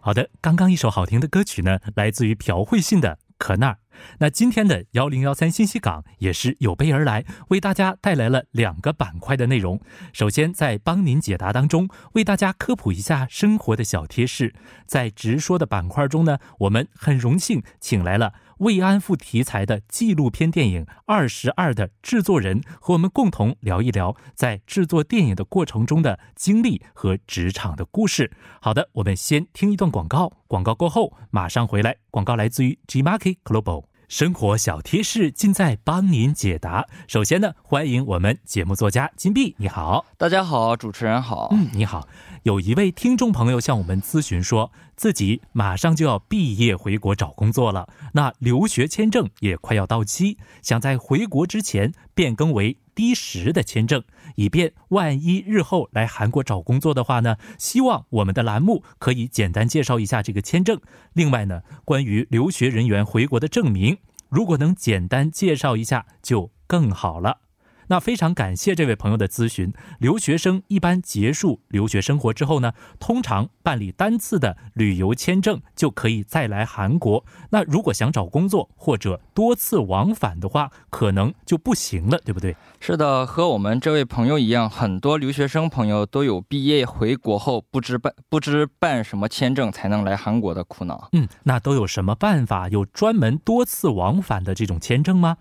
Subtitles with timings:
[0.00, 3.72] 好的，刚刚一首好听的歌曲呢，来自于朴慧信的《可那儿》。
[4.20, 9.80] 那今天的幺零幺三信息港也是有备而来，为大家带来了两个板块的内容。
[10.12, 14.54] 首先，在帮您解答当中，为大家科普一下生活的小贴士。
[14.86, 28.32] 在直说的板块中呢，我们很荣幸请来了慰安妇题材的纪录片电影《二十二》的制作人，和我们共同聊一聊在制作电影的过程中的经历和职场的故事。
[28.60, 31.96] 好的，我们先听一段广告，广告过后马上回来。
[32.10, 33.84] 广告来自于 G Market Global。
[34.08, 36.86] 生活小贴士尽在帮您解答。
[37.06, 42.08] 首先呢，欢迎我们节目作家金碧，你好，大家好，主持人好，嗯，你好。
[42.44, 54.02] 有一位听众朋友向我们咨询说，自己马上就要毕业回国找工作了，那留学签证也快要到期，想在回国之前变更为 D 十的签证，
[54.38, 60.80] 以便万一日后来韩国找工作的话呢，希望我们的栏目可以简单介绍一下这个签证。
[61.12, 63.98] 另外呢，关于留学人员回国的证明，
[64.28, 67.47] 如果能简单介绍一下就更好了。
[67.88, 69.72] 那非常感谢这位朋友的咨询。
[69.98, 77.24] 留学生一般结束留学生活之后呢，通常办理单次的旅游签证就可以再来韩国。
[77.50, 82.56] 那如果想找工作或者多次往返的话，可能就不行了，对不对？
[82.80, 91.08] 是的，和我们这位朋友一样，很多留学生朋友都有毕业回国后不知办不知办什么签证才能来韩国的苦恼。
[91.12, 92.68] 嗯，那都有什么办法？
[92.68, 95.38] 有专门多次往返的这种签证吗？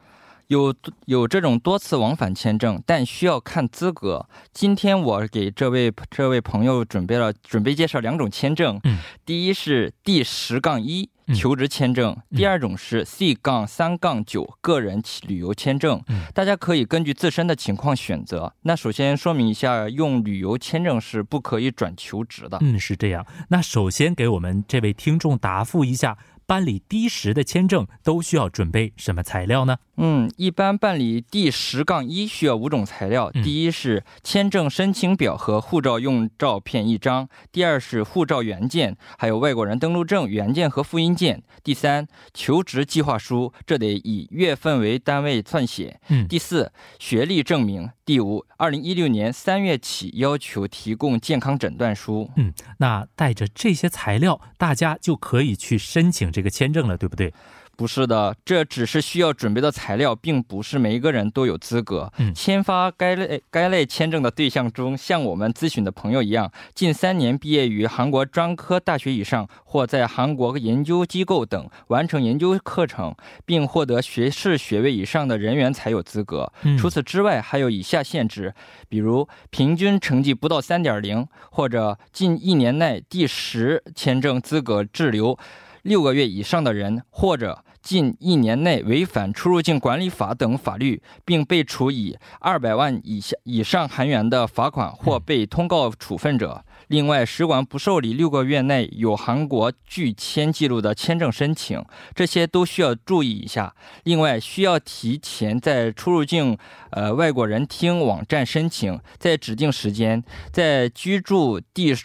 [0.47, 0.73] 有
[1.05, 4.27] 有这种多次往返签证，但需要看资格。
[4.53, 8.79] 今天我给这位这位朋友准备了准备介绍两种签证。
[8.85, 16.01] 嗯，第一是 D 十杠一求职签证，第二种是 C 杠三杠九个人旅游签证。
[16.07, 18.53] 嗯，大家可以根据自身的情况选择。
[18.61, 22.57] 那首先说明一下，用旅游签证是不可以转求职的。
[22.61, 23.25] 嗯，是这样。
[23.49, 26.17] 那首先给我们这位听众答复一下。
[26.47, 29.79] 办理第十的签证都需要准备什么材料呢？
[29.97, 33.29] 嗯，一般办理第十杠一需要五种材料。
[33.31, 52.31] 第一是签证申请表和护照用照片一张；第二是护照原件，还有外国人登陆证原件和复印件；第三，求职计划书，这得以月份为单位撰写；嗯，第四，学历证明；第五，二零一六年三月起要求提供健康诊断书。
[52.37, 56.31] 嗯，那带着这些材料，大家就可以去申请。
[56.31, 57.33] 这个签证了，对不对？
[57.77, 73.15] 不是的，这只是需要准备的材料，并不是每一个人都有资格签发该类该类签证的对象中，像我们咨询的朋友一样，近三年毕业于韩国专科大学以上，或在韩国研究机构等完成研究课程，
[73.45, 76.51] 并获得学士学位以上的人员才有资格。
[76.79, 78.55] 除此之外，还有以下限制，
[78.89, 85.37] 比如平均成绩不到三点零，或者近一年内第十签证资格滞留。
[85.87, 96.61] 六个月以上的人，或者近一年内违反出入境管理法等法律，并被处以二百万以下以上韩元的罚款或被通告处分者。
[96.89, 101.81] 另外，使馆不受理六个月内有韩国拒签记录的签证申请，
[102.13, 103.73] 这些都需要注意一下。
[104.03, 106.57] 另外，需要提前在出入境
[106.91, 110.21] 呃外国人厅网站申请，在指定时间
[110.51, 111.95] 在居住地。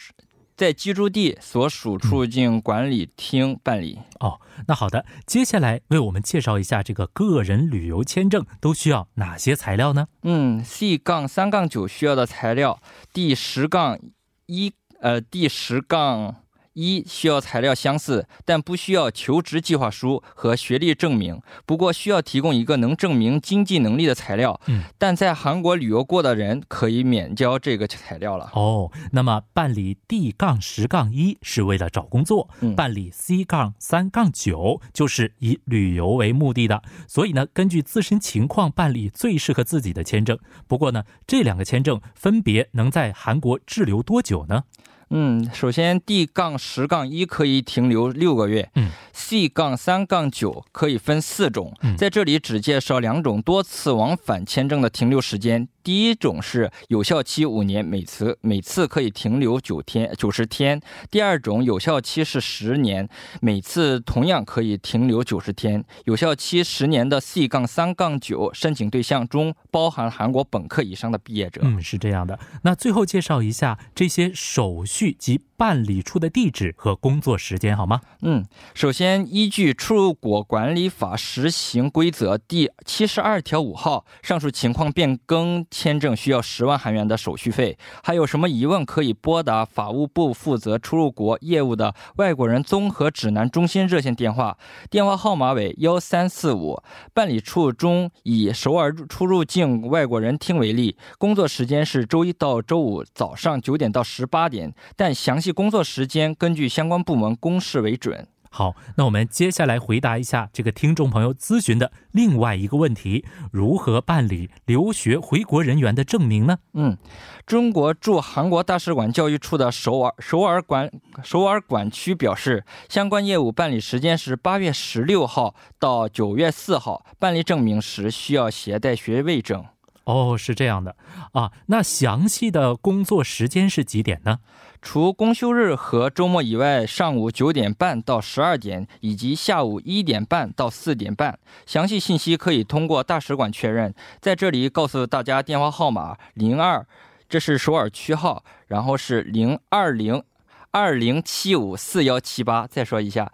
[0.57, 3.99] 在居住地所属出入境管理厅办理。
[4.21, 10.07] 哦，那好的，接下来为我们介绍一下这个个人旅游签证都需要哪些材料呢？
[10.23, 12.81] 嗯，C 杠三杠九需要的材料，
[13.13, 13.99] 第十杠
[14.47, 16.37] 一，呃，第十杠。
[16.75, 21.41] 一需要材料相似，但不需要求职计划书和学历证明。
[21.67, 24.61] 不过需要提供一个能证明经济能力的材料。
[24.67, 28.51] 嗯，但在韩国旅游过的人可以免交这个材料了。
[28.55, 36.83] 哦，那么办理 D 杠十杠一是为了找工作，办理 C 杠三杠九就是以旅游为目的的。
[37.07, 40.39] 所以呢，根据自身情况办理最适合自己的签证。
[40.67, 44.65] 不过呢，这两个签证分别能在韩国滞留多久呢？
[45.15, 55.69] 嗯，首先 D 杠十杠一可以停留六个月，嗯，C 杠三杠九可以分四种，在这里只介绍两种多次往返签证的停留时间。
[55.83, 60.79] 第一种是有效期五年，每次每次可以停留九天九十天；
[61.11, 63.09] 第二种有效期是十年，
[63.41, 65.85] 每次同样可以停留九十天。
[66.05, 71.61] 有效期十年的 C 杠三杠九申请对象中包含韩国本科以上的毕业者。
[71.65, 72.39] 嗯，是这样的。
[72.63, 78.01] 那最后介绍一下这些手续及办理处的地址和工作时间好吗？
[78.23, 78.45] 嗯，
[78.75, 79.23] 首先。
[79.33, 87.77] 依据《出入国管理法实行规则》第七十二条五号，上述情况变更签证需要十万韩元的手续费。
[88.05, 94.57] 还有什么疑问，可以拨打法务部负责出入国业务的外国人综合指南中心热线电话，
[94.91, 96.81] 电话号码为幺三四五。
[97.15, 108.29] 办理处中以首尔出入境外国人厅为例，工作时间是周一到周五早上九点到十八点，但详细工作时间根据相关部门公示为准。
[108.55, 116.59] 好，那我们接下来回答一下这个听众朋友咨询的另外一个问题：如何办理留学回国人员的证明呢？
[116.75, 116.99] 嗯，
[117.47, 129.65] 中国驻韩国大使馆教育处的首尔首尔管首尔管区表示，相关业务办理时间是八月十六号到九月四号，办理证明时需要携带学位证。
[130.05, 130.95] 哦，是这样的
[131.33, 131.53] 啊。
[131.69, 134.41] 那详细的工作时间是几点呢？
[134.83, 141.39] 除公休日和周末以外，上午九点半到十二点，以及下午一点半到四点半。
[141.65, 143.95] 详细信息可以通过大使馆确认。
[144.21, 146.85] 在这里告诉大家电话号码零二，
[147.29, 150.25] 这是首尔区号，然后是零二零
[150.73, 152.67] 二零七五四幺七八。
[152.67, 153.33] 再说一下，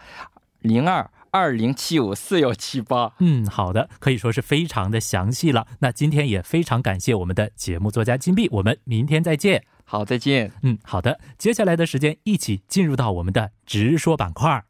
[0.60, 3.14] 零二二零七五四幺七八。
[3.20, 5.66] 嗯，好的，可以说是非常的详细了。
[5.78, 9.64] 那今天也非常感谢我们的节目作家金币，我们明天再见。
[9.90, 10.52] 好，再见。
[10.60, 11.18] 嗯，好的。
[11.38, 14.66] 接下来的时间，一起进入到我们的直说板块。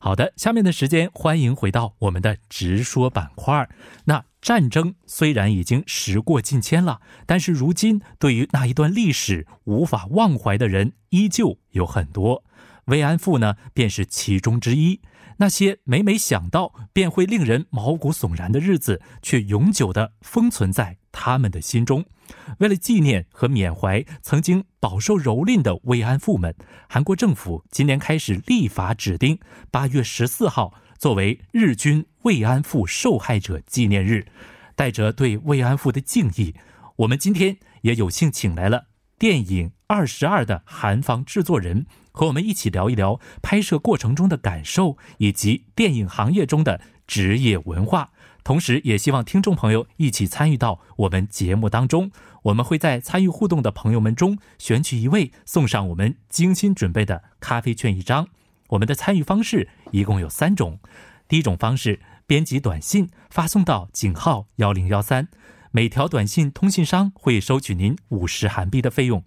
[0.00, 3.68] 好的，下面的时间，欢迎回到我们的直说板块。
[4.06, 12.42] 那战争虽然已经时过境迁了，但是如今对于那一段历史无法忘怀的人依旧有很多。
[12.86, 15.02] 慰安妇呢，便是其中之一。
[15.38, 22.04] 那些每每想到便会令人毛骨悚然的日子，却永久地封存在他们的心中。
[22.58, 26.54] 为了纪念和缅怀曾经饱受蹂躏的慰安妇们，
[26.88, 29.38] 韩国政府今年开始立法指定
[29.70, 34.26] 八月十四号作为日军慰安妇受害者纪念日。
[34.74, 36.54] 带着对慰安妇的敬意，
[36.98, 38.86] 我们今天也有幸请来了
[39.18, 41.86] 电影《二十二》的韩方制作人，
[42.18, 48.10] 和我们一起聊一聊拍摄过程中的感受，以及电影行业中的职业文化。
[48.42, 52.10] 同时，也希望听众朋友一起参与到我们节目当中。
[52.42, 58.26] 我们会在参与互动的朋友们中选取一位，送上我们精心准备的咖啡券一张。
[58.70, 60.80] 我们的参与方式一共有三种：
[61.28, 65.28] 第一种方式，编辑短信发送到井号幺零幺三，
[65.70, 69.20] 每条短信通信商会收取您五十韩币的费用；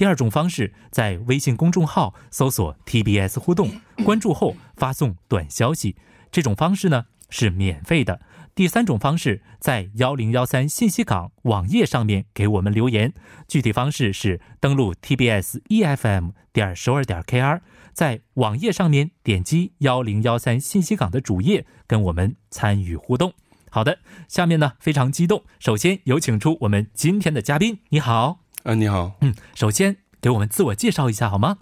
[0.00, 3.70] 第二种方式，在微信公众号搜索 TBS 互动，
[4.02, 5.94] 关注后发送短消息，
[6.32, 8.22] 这种方式呢是免费的。
[8.54, 13.12] 第三种方式，在幺零幺三信息港网页上面给我们留言。
[13.46, 17.60] 具体方式是登录 tbs efm 点首尔点 kr，
[17.92, 23.34] 在网页上面点击幺零幺三信息港的主页，跟我们参与互动。
[23.68, 27.80] 好的，下面呢非常激动，首先有请出我们今天的嘉宾。
[27.90, 31.56] 你好，啊，你好，嗯，首先给我们自我介绍一下好吗？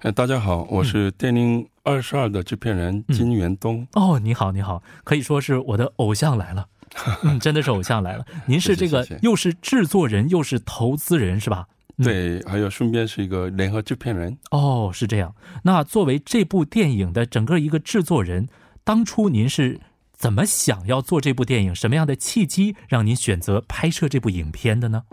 [0.00, 1.66] 哎，大家好，我是电影。
[1.82, 6.66] 二十二的制片人金元东哦，你好，你好，可以说是我的偶像来了，
[7.24, 8.24] 嗯，真的是偶像来了。
[8.46, 11.66] 您是这个又是制作人又是投资人是吧？
[12.02, 14.36] 对，还有顺便是一个联合制片人。
[14.50, 15.34] 哦，是这样。
[15.62, 18.48] 那作为这部电影的整个一个制作人，
[18.84, 19.80] 当初您是
[20.12, 21.74] 怎么想要做这部电影？
[21.74, 25.04] 什么样的契机让您选择拍摄这部影片的呢？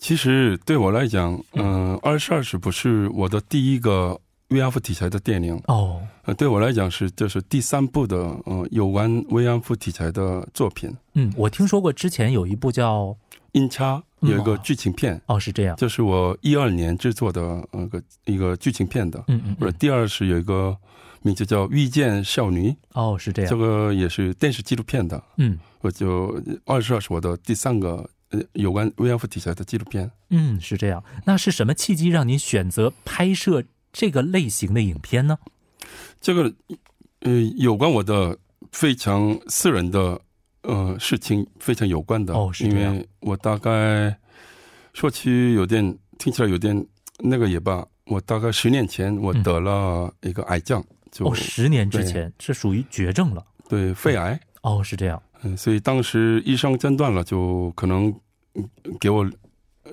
[0.00, 4.20] 其实对我来讲，嗯，二十二是不是我的第一个？
[4.50, 8.16] 慰安妇题材的电影哦，呃，对我来讲是就是第三部的，
[8.46, 10.92] 呃，有关慰安妇题材的作品。
[11.14, 13.04] 嗯，我听说过之前有一部叫
[13.52, 15.22] 《阴差》，有一个剧情片。
[15.26, 15.76] 哦，是这样。
[15.76, 19.22] 就是我一二年制作的那个一个剧情片的。
[19.28, 19.56] 嗯嗯。
[19.60, 20.76] 或者第二是有一个
[21.22, 22.70] 名字叫《遇见少女》。
[22.94, 23.48] 哦，是这样。
[23.48, 25.22] 这个也是电视纪录片的。
[25.36, 25.56] 嗯。
[25.80, 30.10] 我就二十二是我的第三个呃有关慰安妇题材的纪录片。
[30.30, 31.02] 嗯，是这样。
[31.24, 33.64] 那是什么契机让您选择拍摄？
[33.92, 35.36] 这个类型的影片呢？
[36.20, 36.54] 这个
[37.22, 38.38] 呃，有关我的
[38.70, 40.20] 非常私人的
[40.62, 44.16] 呃事情，非常有关的哦，是因为我大概
[44.94, 45.82] 说起有点
[46.20, 46.86] 听起来有点
[47.18, 58.14] 那个也罢，我大概十年前我得了一个癌症，就哦，十年之前是属于绝症了，对，肺癌哦，是这样，嗯，所以当时医生诊断了，就可能
[58.98, 59.28] 给我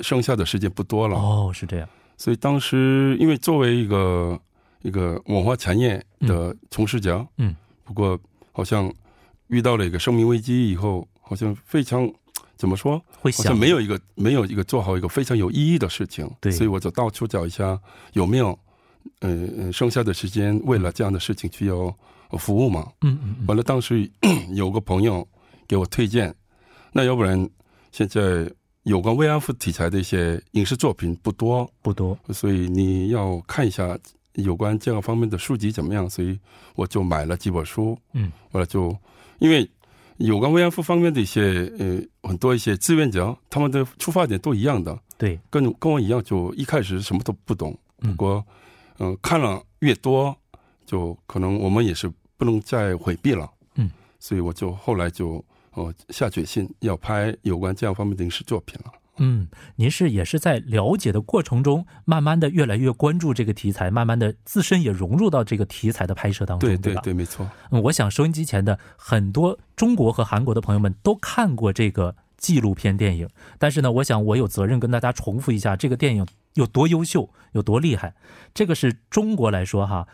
[0.01, 1.87] 剩下的时间不多了，哦，是这样。
[2.17, 4.39] 所以当时，因为作为一个
[4.81, 8.19] 一个文化产业的从事者，嗯，不过
[8.51, 8.91] 好像
[9.47, 12.11] 遇到了一个生命危机以后，好像非常
[12.55, 17.79] 怎么说，好像没有一个没有一个做好一个非常有意义的事情，对，所以我就到处找一下
[18.13, 18.57] 有没有
[19.19, 21.95] 呃，剩下的时间为了这样的事情去要
[22.31, 22.91] 服务嘛。
[23.01, 23.45] 嗯嗯。
[23.47, 24.09] 完了，当时
[24.53, 25.27] 有个朋友
[25.67, 26.33] 给我推荐，
[26.93, 27.50] 那要不然
[27.91, 28.50] 现在
[28.83, 33.97] 有关慰安妇题材的一些影视作品不多不多，所以你要看一下
[34.33, 36.09] 有关这个方面的书籍怎么样。
[36.09, 36.39] 所以
[36.75, 37.97] 我就买了几本书。
[38.13, 38.95] 嗯，完了就
[39.39, 39.69] 因为
[40.17, 44.97] 有关慰安妇方面的一些呃很多一些志愿者，他们的出发点都一样的。
[45.17, 47.77] 对，跟跟我一样，就一开始什么都不懂。
[47.97, 48.45] 不过，
[49.00, 50.36] 嗯，看了越多，
[50.86, 53.51] 就可能我们也是不能再回避了。
[53.75, 55.43] 嗯，所以我就后来就
[55.77, 58.91] 哦下决心要拍有关这样方面的影视作品了。
[59.19, 67.50] 嗯，您是也是在了解的过程中，慢慢的越来越关注这个题材，慢慢的自身也融入到这个题材的拍摄当中，对对对，没错。
[67.72, 72.15] 嗯，我想收音机前的很多中国和韩国的朋友们都看过这个。
[72.39, 78.13] 纪录片电影，但是呢，我想我有责任跟大家重复一下，这个电影有多优秀，有多厉害。
[78.53, 80.07] 这个是中国来说哈，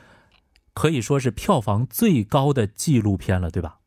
[0.73, 3.79] 可以说是票房最高的纪录片了，对吧？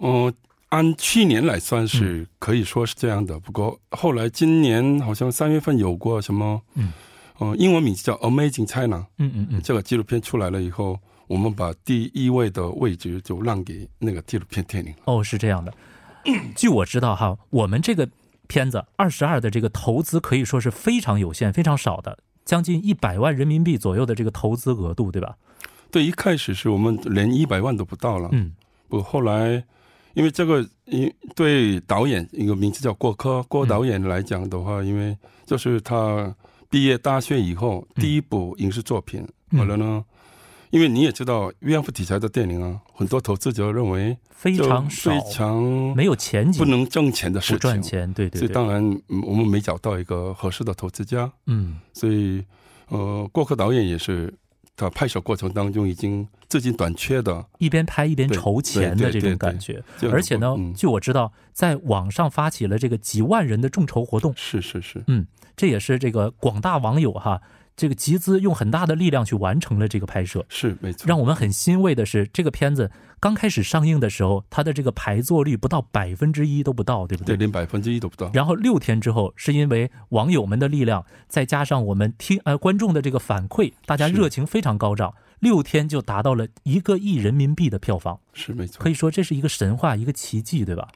[0.00, 0.32] 嗯，
[0.70, 3.38] 按去年来算是可以说是这样的。
[3.40, 6.92] 不过后来今年好像三月份有过什么，嗯，
[7.38, 14.98] 呃，英文名字叫《Amazing China》，嗯嗯嗯，这个纪录片出来了以后，我们把第一位的位置就让给那个纪录片电影了。
[15.06, 15.72] 哦，是这样的。
[16.54, 18.06] 据我知道哈，我们这个
[18.46, 25.36] 片子二十二的这个投资可以说是非常有限、非常少的，将近一百万人民币左右的这个投资额度，对吧？
[25.90, 28.28] 对，一开始是我们连一百万都不到了。
[28.32, 28.52] 嗯，
[28.88, 29.64] 不，后来
[30.14, 36.34] 因为这个，因对导演一个名字叫郭柯郭导演来讲的话，因为就是他
[36.68, 40.04] 毕业大学以后第一部影视作品，完了呢。
[40.70, 45.62] 因为你也知道慰安妇题材的电影啊，很多投资者认为非常少，非常
[45.96, 48.38] 没有前景，不能挣钱的事情，不赚钱，对对。
[48.38, 51.32] 所以当然，我们没找到一个合适的投资家。
[51.46, 52.44] 嗯，所以
[52.88, 54.34] 呃，郭克导演也是，
[54.78, 59.82] 他拍摄过程当中已经资金短缺的，一边拍一边筹钱的这种感觉。
[60.12, 64.32] 而且呢，据我知道，在网上发起了这个几万人的众筹活动。
[64.36, 67.42] 是是是，嗯，这也是这个广大网友哈。
[67.78, 71.06] 这个集资用很大的力量去完成了这个拍摄，是没错。
[71.06, 77.36] 让我们很欣慰的是，这个片子刚开始上映的时候，它的这个排座率不到百分之一都不到，对不对？
[77.36, 78.28] 对，连百分之一都不到。
[78.34, 88.82] 然后六天之后，是因为网友们的力量，再加上我们听呃观众的这个反馈，大家热情非常高涨，六天就达到了一个亿人民币的票房，是没错。
[88.82, 90.88] 可以说这是一个神话，一个奇迹，对吧？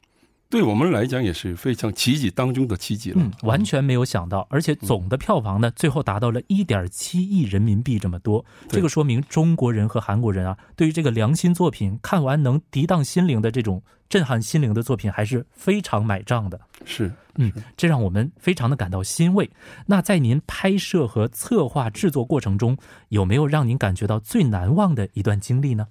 [0.53, 16.61] 对我们来讲也是非常奇迹当中的奇迹了，嗯，完全没有想到，而且总的票房呢，最后达到了一点七亿人民币这么多，这个说明中国人和韩国人啊，对于这个良心作品，看完能涤荡心灵的这种震撼心灵的作品，还是非常买账的。
[16.85, 19.49] 是，嗯，这让我们非常的感到欣慰。
[19.87, 22.77] 那在您拍摄和策划制作过程中，
[23.09, 25.87] 有没有让您感觉到最难忘的一段经历呢？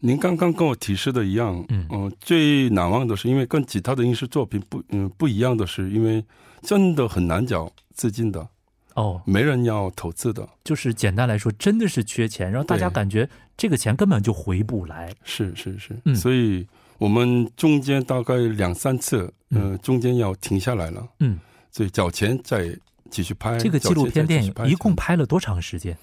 [0.00, 6.24] 您刚刚跟我提示的一样，嗯，最难忘的是，因为跟其他的影视作品不，嗯，不一样的是，因为
[6.62, 8.48] 真的很难找资金的，
[8.94, 13.28] 哦，没人要投资的，就是简单来说，真的是缺钱，然后大家感觉
[13.58, 16.66] 这个钱根本就回不来，是是是，嗯，所以
[16.96, 21.38] 我们中间大概两三次，嗯，中间要停下来了，嗯，
[21.70, 22.74] 所以找钱再
[23.10, 25.94] 继续拍这个纪录片电影，一共拍了多长时间？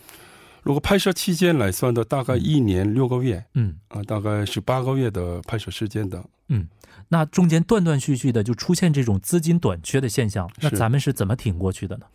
[0.67, 6.67] 如果拍摄期间来算的，大概一年六个月，嗯啊，大概是八个月的拍摄时间的，嗯，
[7.07, 12.05] 那中间断断续续的就出现这种资金短缺的现象，那咱们是怎么挺过去的呢？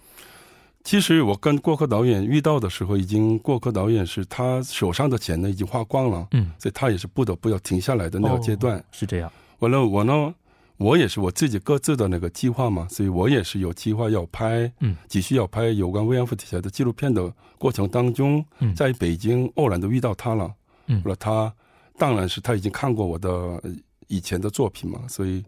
[0.85, 9.32] 其实我跟郭克导演遇到的时候，已经郭克导演是他手上的钱呢已经花光了，嗯，所以他也是不得不要停下来的那个阶段，是这样。
[9.61, 10.35] 完了，我呢。
[10.83, 20.53] 我也是我自己各自的那个计划嘛，所以我也是有计划要拍，嗯，急需要拍有关慰安妇题材的纪录片的过程当中，嗯，在北京偶然的遇到他了，
[20.89, 21.55] 嗯，那他
[21.97, 23.62] 当然是他已经看过我的
[24.09, 25.45] 以前的作品嘛，所以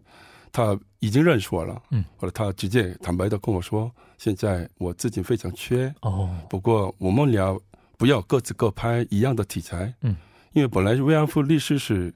[0.51, 7.59] 他已经认识我了，嗯，后来他直接坦白的跟我说，现在我自己非常缺，哦，不过我们俩
[7.97, 10.15] 不要各自各拍一样的题材，嗯，
[10.53, 12.13] 因为本来慰安妇律师是。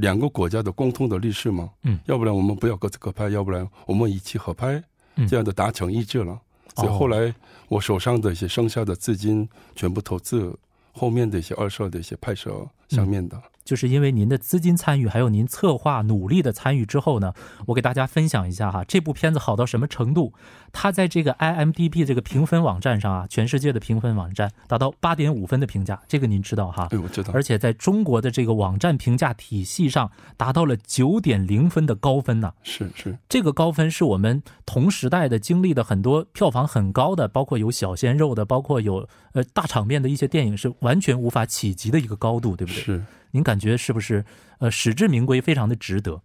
[0.00, 4.82] 两个国家的共同的历史嘛，嗯，要不然我们不要各自各拍，要不然我们一起合拍，
[5.28, 6.40] 这样的达成一致了。
[6.76, 7.34] 所以后来
[7.68, 10.56] 我手上的一些剩下的资金全部投资
[10.92, 13.40] 后面的一些二手的一些拍摄上面的。
[13.64, 17.32] 就是因为您的资金参与，还有您策划努力的参与之后呢，
[17.66, 20.32] 我给大家分享一下哈，这部片子好到什么程度？
[20.72, 26.86] 它在这个 IMDB 这个评分网站上啊，全世界的评分网站达到八点五分的评价，这个您知道哈？
[26.88, 27.32] 对，我知道。
[27.34, 32.52] 而且在中国的这个网站评价体系上，达到了九点零分的高分呢。
[32.62, 42.82] 是是，这个高分是我们同时代的经历的很多票房很高的，包括有小鲜肉的，包括有呃大场面的一些电影是完全无法企及的一个高度，对不对？
[42.82, 43.04] 是。
[43.32, 44.24] 您感觉是不是
[44.58, 46.22] 呃实至名归，非常的值得？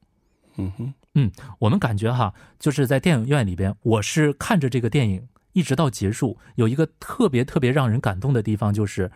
[0.58, 9.12] 嗯哼，嗯，我们感觉哈，就是在电影院里边，我是看着这个电影一直到结束，有一个特别特别让人感动的地方，就是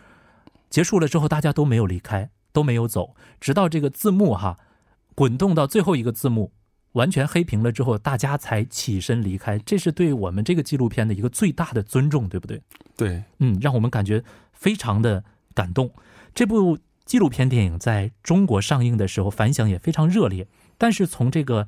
[0.70, 4.58] 结束了之后大家都没有离开，都没有走，直到这个字幕哈
[5.16, 6.52] 滚动到最后一个字幕
[6.92, 9.58] 完全黑屏了之后，大家才起身离开。
[9.60, 12.62] 这是对我们这个纪录片的一个最大的尊重，对不对？
[12.98, 15.90] 对，嗯，让我们感觉非常的感动。
[16.36, 16.78] 这部。
[17.10, 20.48] 纪录片电影在中国上映的时候反响也非常热烈，
[20.78, 21.68] 但是从这个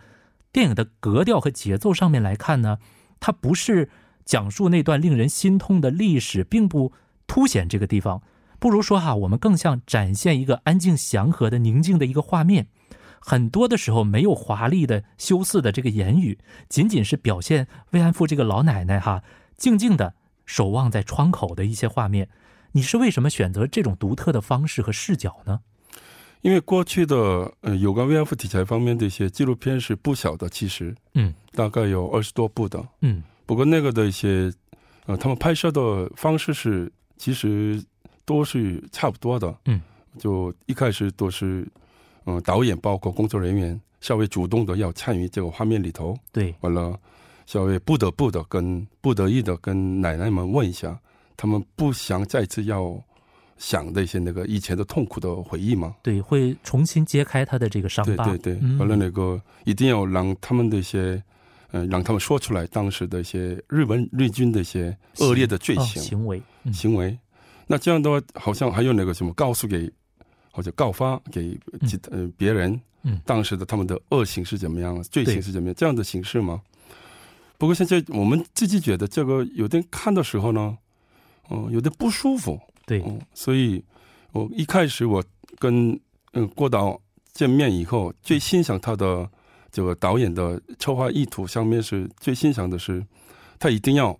[0.52, 2.78] 电影的格调和节奏上面来看呢，
[3.20, 3.90] 它不是
[4.24, 6.94] 讲述那段令人心痛的历史，并不
[7.26, 8.22] 凸显这个地方。
[8.60, 12.68] 不如说哈，我们更像展现一个安静祥和的宁静的一个画面。
[13.20, 16.38] 很多的时候没有华丽的修饰的这个言语，
[16.70, 19.24] 仅仅是表现慰安妇这个老奶奶哈
[19.58, 20.14] 静静的
[20.46, 22.30] 守望在窗口的一些画面。
[22.74, 25.62] 你是为什么选择这种独特的方式和视角呢？
[26.42, 34.52] 因为过去的呃有关慰安妇题材方面的一些纪录片是不小的，其实嗯，大概有二十多部的，嗯，不过那个的一些
[35.06, 37.84] 呃他们拍摄的方式是其实
[38.26, 39.80] 都是差不多的，嗯，
[40.18, 41.68] 就一开始都是
[42.26, 47.00] 嗯导演包括工作人员稍微主动的要参与这个画面里头，对，完了
[47.46, 51.00] 稍微不得不的跟不得已的跟奶奶们问一下。
[51.42, 53.04] 他们不想再次要
[53.58, 55.96] 想的一些那个以前的痛苦的回忆吗？
[56.04, 58.26] 对，会重新揭开他的这个伤疤。
[58.26, 61.20] 对对对，完了那个一定要让他们的一些，
[61.72, 66.40] 嗯，让他们说出来当时的一些日本日军的一些恶劣的罪行行为
[66.72, 67.18] 行为。
[67.66, 69.92] 那这样的话，好像还有那个什么告诉给
[70.52, 76.62] 或者告发给其呃别人，嗯，当时的他们的恶行是怎么样，罪行是怎么样这样的形式吗？
[77.58, 80.78] 不过现在我们自己觉得这个有点看的时候呢。
[81.50, 82.60] 哦，有点不舒服。
[82.86, 83.84] 对，所以，
[84.32, 85.24] 我一开始我
[85.60, 85.98] 跟
[86.34, 87.00] 嗯郭导
[87.34, 89.30] 见面以后，最欣赏他的
[89.72, 93.06] 这个导演的策划意图上面是最欣赏的是，
[93.60, 94.18] 他一定要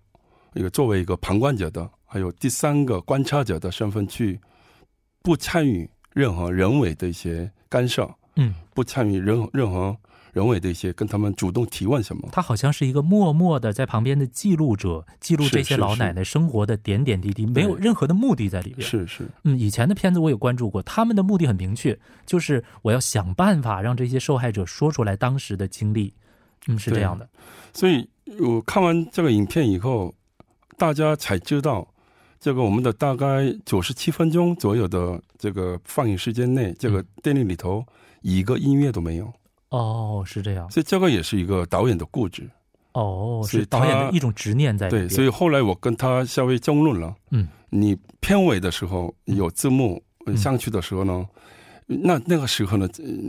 [0.54, 4.40] 一个作为一个旁观者的，还有第三个观察者的身份去
[5.22, 9.96] 不参与任何人为的一些干涉，嗯，不参与任任何。
[10.32, 12.30] 人为的一些跟他们主动提问什么？
[12.32, 18.88] 他好像是一个默默的在旁边的记录者，记录这些老奶奶生活的点点滴滴，没有任何的目的在里边。
[18.88, 26.14] 是是，嗯，以前的片子我也关注过，他们的目的很明确，就是我要想办法让这些受害者说出来当时的经历。
[26.68, 27.28] 嗯，是这样的。
[27.74, 28.08] 所以
[28.40, 30.14] 我看完这个影片以后，
[30.78, 31.88] 大家才知道，
[32.40, 37.84] 这个我们的大概九十七分钟左右的这个放映时间内，这个电影里头
[38.22, 39.34] 一个音乐都没有。
[39.72, 42.48] 哦，是这样，所以这个也是一个导演的固执。
[42.94, 47.16] 哦，是导演的一种执念在里对，所以后来我跟他稍微争论了。
[47.30, 50.04] 嗯，你片尾的时候有字幕
[50.36, 51.26] 上去的时候呢，
[51.88, 52.86] 那那个时候呢，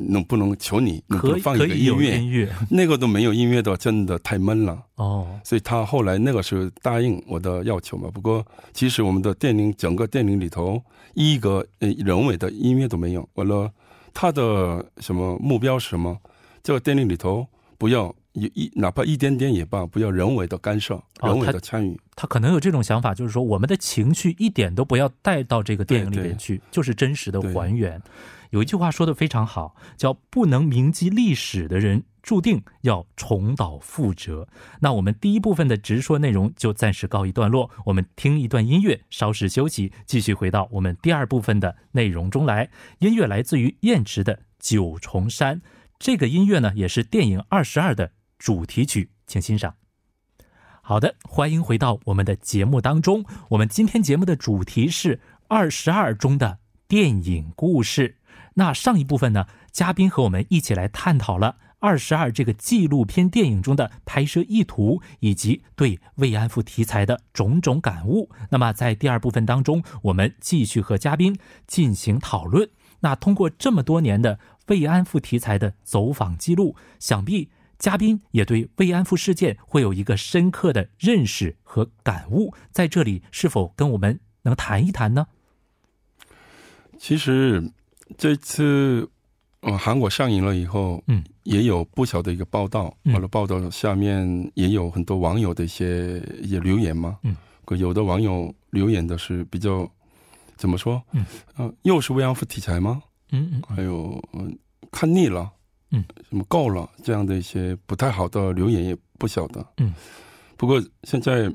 [0.08, 2.18] 能不能求你能不能放一个音乐？
[2.18, 4.82] 音乐那个都没有音乐的，真的太闷了。
[4.96, 8.10] 哦，所以他后来那个时候答应我的要求嘛。
[8.12, 10.82] 不过其实我们的电影整个电影里头
[11.14, 13.28] 一个呃人为的音乐都没有。
[13.34, 13.70] 完了，
[14.12, 16.18] 他的什么目标是什么？
[16.62, 17.46] 这个电影里头
[17.76, 21.98] 不要一一哪怕一点点也罢，不要人为的干涉，人为的参与。
[22.14, 28.00] 他可能有这种想法，就是说我们的情绪一点都不要带到这个电影里面去，就是真实的还原。
[28.50, 34.46] 有一句话说的非常好，叫“不能铭记历史的人，注定要重蹈覆辙”。
[34.80, 42.68] 那我们第一部分的直说内容就暂时告一段落，我们听一段音乐，稍事休息，继续回到我们第二部分的内容中来。
[42.98, 45.56] 音乐来自于燕池的《九重山》。
[46.02, 49.76] 这个音乐呢，也是电影《二十二》的主题曲，请欣赏。
[50.82, 53.24] 好的，欢迎回到我们的节目当中。
[53.50, 58.16] 我们今天节目的主题是《二十二》中的电影故事。
[58.54, 68.28] 那上一部分呢，嘉宾和我们一起来探讨了《二十二》这个纪录片电影中的拍摄意图以及对慰安妇题材的种种感悟。
[68.50, 71.38] 那么在第二部分当中，我们继续和嘉宾
[71.68, 72.68] 进行讨论。
[73.04, 74.40] 那通过这么多年的。
[74.66, 82.54] 慰安妇题材的走访记录，想必嘉宾也对慰安妇事件会有一个深刻的认识和感悟。
[82.70, 85.26] 在这里，是否跟我们能谈一谈呢？
[86.96, 87.72] 其实，
[88.16, 89.10] 这次，
[89.62, 97.36] 嗯，韩国上映了以后，嗯，也有不小的一个报道，完了报道下面也有很多网友的一些一些留言嘛，嗯，
[97.76, 99.90] 有的网友留言的是比较
[100.56, 103.02] 怎么说，嗯，呃，又是慰安妇题材吗？
[103.32, 104.56] 嗯嗯，还有嗯，
[104.92, 105.50] 看腻了，
[105.90, 109.92] 嗯，什么够了这样的一些不太好的留言也不晓得，嗯，
[110.56, 111.52] 不过现在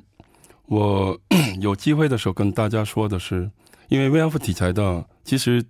[0.65, 1.17] 我
[1.61, 3.49] 有机会的时候跟大家说的是，
[3.87, 5.65] 因为慰安妇题材的其实。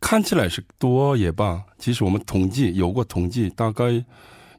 [0.00, 3.84] 看起来是多也罢，其实我们统计有过统计，大概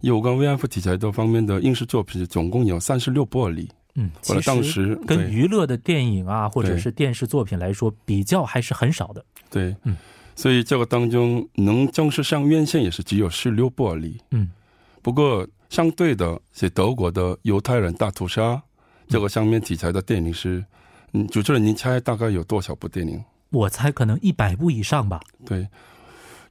[0.01, 3.69] 有关慰安妇题材的方面的影视作品总共有三十六部里。
[3.95, 9.23] 嗯，其当时跟娱乐的电影啊，或者是电视作品来说，比较还是很少的。
[9.49, 9.95] 对，嗯，
[10.39, 14.17] 所以这个当中能正式上院线也是只有十六部而已。
[14.31, 14.49] 嗯，
[15.01, 18.63] 不过相对的，是德国的犹太人大屠杀
[19.09, 20.63] 这个上面题材的电影是，
[21.11, 23.21] 嗯，主持人您猜大概有多少部电影？
[23.49, 25.19] 我猜可能一百部以上吧。
[25.45, 25.67] 对，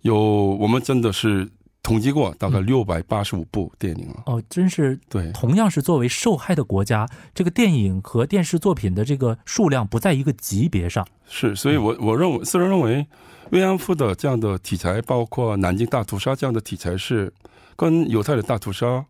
[0.03, 1.49] 有我们真的是
[1.83, 4.23] 统计过，大概六百八十五部电影了。
[4.27, 5.33] 哦，真是对。
[5.33, 11.07] 同样是作为受害的国家，这个电影和电视作品的这个数量不在一个级别上。
[11.27, 13.07] 是，所以我我认为，私人认为，
[13.51, 17.33] 慰安妇的这样的题材，包括南京大屠杀这样的题材，是
[17.75, 19.07] 跟犹太的大屠杀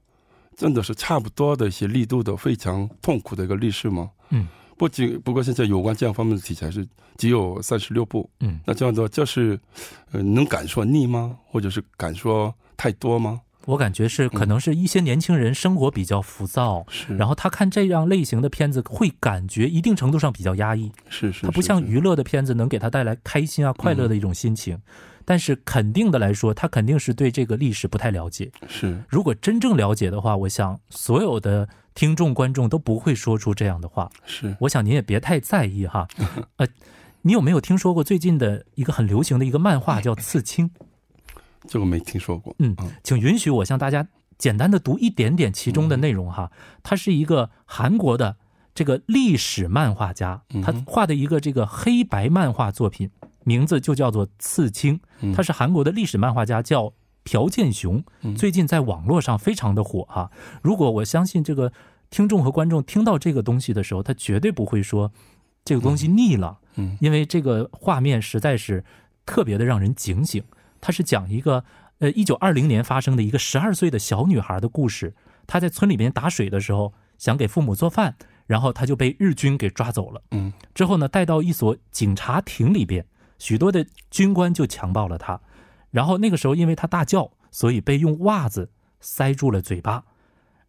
[0.57, 4.11] 真的是差不多的一些力度的非常痛苦的一个历史吗？
[4.31, 4.47] 嗯。
[4.79, 6.87] 不仅不过现在有关这样方面的题材是
[7.17, 9.59] 只有三十六部，嗯，那这样的这是，
[10.13, 11.37] 呃，能敢说腻吗？
[11.47, 13.41] 或者是敢说太多吗？
[13.67, 24.81] 我感觉是可能是一些年轻人生活比较浮躁，是，然后他看这样类型的片子会感觉一定程度上比较压抑，是是，他不像娱乐的片子能给他带来开心啊快乐的一种心情。
[25.27, 28.51] 但是肯定的来说，他肯定是对这个历史不太了解。
[28.67, 34.09] 是，如果真正了解的话，我想所有的听众观众都不会说出这样的话。
[34.25, 36.07] 是，我想您也别太在意哈。
[36.59, 36.69] 呃，
[37.23, 40.71] 你有没有听说过最近的一个很流行的一个漫画 叫《刺青》？
[41.67, 42.55] 这个没听说过。
[42.61, 44.07] 嗯，请允许我向大家
[44.39, 46.53] 简单的读一点点其中的内容哈。
[46.85, 48.37] 他是一个韩国的
[48.77, 53.11] 这个历史漫画家，他画的一个这个黑白漫画作品。
[53.43, 55.01] 名字就叫做《刺青》，
[55.35, 56.93] 他是韩国的历史漫画家，叫
[57.25, 58.05] 朴建雄。
[58.37, 60.31] 最近在网络上非常的火哈。
[60.63, 61.73] 如果我相信这个
[62.11, 65.13] 听众和观众听到这个东西的时候，他绝对不会说
[65.65, 68.85] 这个东西腻了，嗯，因为这个画面实在是
[69.27, 70.43] 特别的让人警醒。
[70.81, 71.65] 他是讲一个
[71.99, 75.15] 呃一九二零年发生的一个十二岁的小女孩的故事。
[75.47, 78.17] 她在村里边打水的时候，想给父母做饭，
[78.47, 80.23] 然后她就被日军给抓走了。
[80.31, 83.07] 嗯，之后呢，带到一所警察亭里边。
[83.39, 85.41] 许多的军官就强暴了她，
[85.91, 90.05] 然后那个时候因为她大叫，所以被用袜子塞住了嘴巴。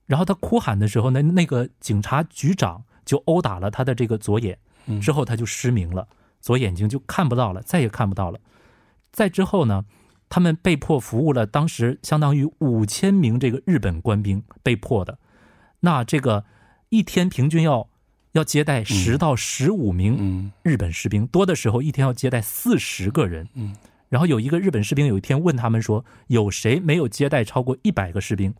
[0.09, 4.57] 然后他哭喊的时候，呢那个警察局长就殴打了他的这个左眼，
[4.99, 6.07] 之后他就失明了，
[6.41, 8.39] 左眼睛就看不到了，再也看不到了。
[9.11, 9.85] 再之后呢，
[10.27, 15.19] 他们被迫服务了当时相当于五千名这个日本官兵被迫的，
[15.81, 16.45] 那这个
[16.89, 17.87] 一天平均要。
[18.33, 23.49] 要接待十到十五名日本士兵，多的时候一天要接待四十个人。
[23.55, 23.75] 嗯，
[24.07, 28.53] 然后有一个日本士兵有一天问他们说：“有谁没有接待超过一百个士兵？”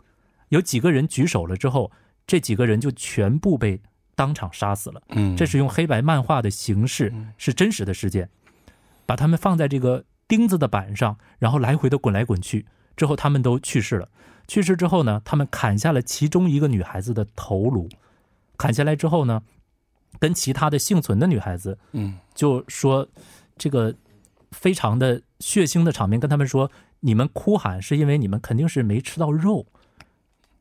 [0.50, 1.92] 有几个人举手了之后，
[2.28, 3.82] 这几个人就全部被
[4.16, 5.02] 当场杀死了。
[5.10, 8.30] 嗯，这是用黑白漫画的形式，是真实的事件，
[9.06, 14.10] 把他们放在这个钉子的板上，然后来回的滚来滚去，之后他们都去世了。
[14.48, 17.88] 去世之后呢，他们砍下了其中一个女孩子的头颅，
[18.58, 19.42] 砍下来之后呢。
[20.18, 23.08] 跟其他的幸存的女孩子，嗯，就说
[23.60, 23.94] 这个
[24.52, 26.70] 非常的血腥的场面，跟他们说，
[27.02, 29.68] 你们哭喊是因为你们肯定是没吃到肉。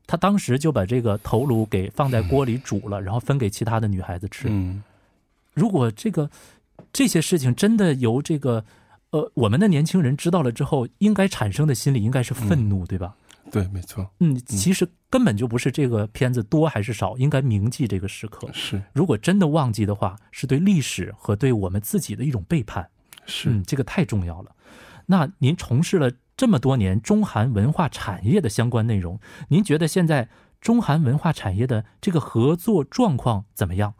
[0.09, 4.47] 他当时就把这个头颅给放在锅里煮了，然后分给其他的女孩子吃。
[4.49, 4.81] 嗯，
[5.53, 6.27] 如果这个
[6.91, 8.65] 这些事情真的由这个
[9.11, 13.13] 呃我们的年轻人知道了之后，应该产生的心理应该是愤怒，对吧？
[13.51, 14.09] 对，没错。
[14.19, 18.49] 嗯，其实根本就不是这个片子多还是少，应该铭记这个时刻。
[18.51, 22.89] 是，如果真的忘记的话，是对历史和对我们自己的一种背叛。
[23.27, 24.49] 是，嗯，这个太重要了。
[25.05, 30.29] 那您从事了这么多年中韩文化产业的相关内容，您觉得现在
[30.61, 33.93] 中韩文化产业的这个合作状况怎么样？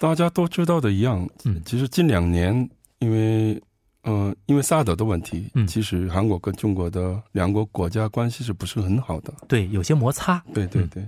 [0.00, 3.62] 大家都知道的一样，嗯，其实近两年因为。
[4.08, 9.34] 嗯，因为萨德的问题，嗯，其实韩国跟中国的两国国家关系是不是很好的？
[9.48, 10.40] 对，有些摩擦。
[10.54, 11.04] 对对对，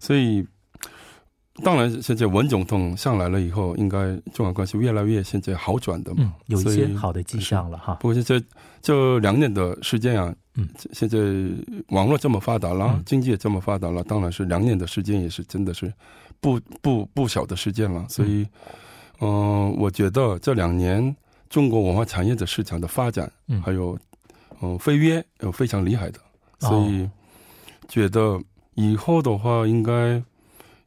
[0.00, 0.44] 所以
[1.62, 7.94] 当然现在文总统上来了以后，应该中韩关系越来越现在好转的嘛，有一些好的迹象了哈。
[8.00, 8.44] 不过现在
[8.82, 11.18] 这两年的时间啊，嗯，现在
[11.88, 15.92] 网络这么发达了，经济也这么发达了，当然是两年的时间也是真的是
[16.40, 18.06] 不不不小的时间了。
[18.08, 18.46] 所以，
[19.20, 21.16] 嗯，我觉得这两年。
[21.50, 23.60] 中国文化产业的市场的发展，嗯。
[23.60, 23.98] 还有
[24.62, 26.20] 嗯飞跃有非常厉害的，
[26.60, 27.10] 所以
[27.88, 28.40] 觉得
[28.76, 30.22] 以后的话应该，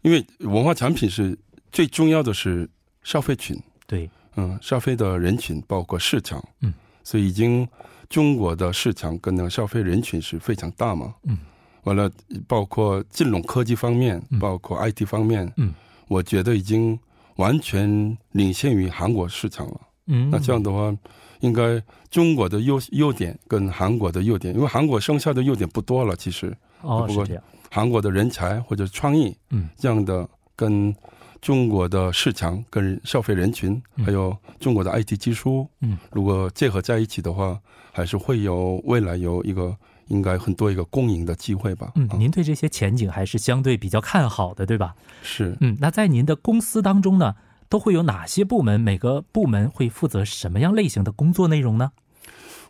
[0.04, 1.38] 因为文化产品是
[1.70, 2.70] 最重要的是
[3.04, 6.74] 消费群，对，嗯，消费的人群包括市场，嗯，
[7.04, 7.68] 所以已经
[8.10, 11.38] 中国的市场跟那个消费人群是非常大嘛，嗯，
[11.84, 12.10] 完了
[12.48, 14.40] 包括金融科技方面，嗯。
[14.40, 15.74] 包括 IT 方面，嗯，
[16.08, 16.98] 我觉得已经
[17.36, 19.82] 完全领先于韩国市场了。
[20.08, 20.96] 嗯，那这样的话，
[21.40, 26.56] 应该中国的优优点跟韩国的优点，因为韩国剩下的优点不多了，其实。
[26.82, 30.94] 哦，不过是这样，韩国的人才或者创意，嗯，这样的跟
[31.44, 37.60] 中国的市场跟消费人群，嗯还有中国的 IT 技术，嗯，如果结合在一起的话，
[37.92, 39.76] 还是会有未来有一个
[40.08, 41.92] 应该很多一个共赢的机会吧。
[41.96, 44.96] 嗯，啊您对这些前景还是相对比较看好的，对吧？
[45.22, 47.36] 是嗯，那在您的公司当中呢，
[47.68, 48.80] 都会有哪些部门？
[48.80, 51.92] 每个部门会负责什么样类型的工作内容呢？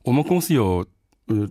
[0.01, 0.83] 我们公司有
[1.27, 1.47] 呃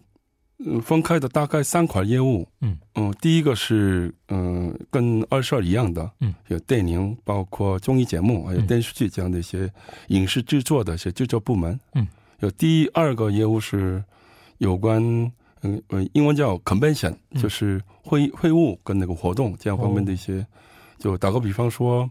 [0.65, 2.79] 嗯分开的大概三款业务，嗯。
[2.95, 8.67] 嗯第一个是嗯、跟二十二一样的，嗯，有电影，包括综艺节目，还有嗯。
[8.67, 9.71] 电视剧这样的一些
[10.09, 12.07] 影视制作的一些制作部门，嗯，
[12.41, 14.03] 有第二个业务是
[14.59, 15.03] 有关
[15.63, 17.41] 嗯嗯英文叫 convention，、嗯。
[17.43, 20.45] 就是会会务跟那个活动这样方面的一些，
[20.99, 22.09] 就打个比方说。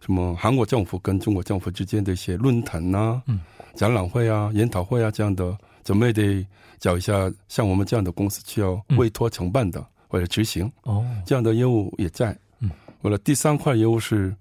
[0.00, 3.40] 什么韩国政府跟中国政府之间的一些论坛呐、嗯。
[3.74, 6.44] 展览会啊、研讨会啊这样的，准备得
[6.80, 12.36] 找一下像我们这样的公司需要委托承办的、或者执行哦，这样的业务也在。
[12.60, 12.70] 嗯，
[13.02, 14.34] 为了第三块业务是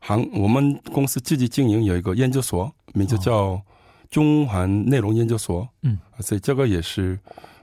[0.00, 3.60] 行我们公司自己经营有一个研究所，名字叫
[4.10, 5.68] 中韩内容研究所。
[5.82, 7.18] 嗯，所以这个也是，